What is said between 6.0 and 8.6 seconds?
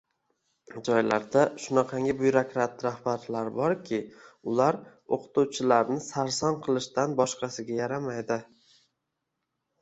sarson qilishdan boshqasiga yaramaydi.